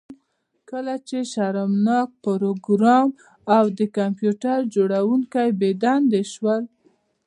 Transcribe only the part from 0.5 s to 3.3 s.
کله چې شرمناک پروګرامر